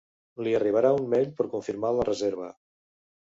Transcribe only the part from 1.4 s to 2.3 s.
per confirmar la